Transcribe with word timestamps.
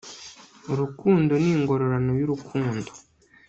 urukundo 0.71 1.31
ni 1.43 1.49
ingororano 1.55 2.11
y'urukundo 2.19 2.81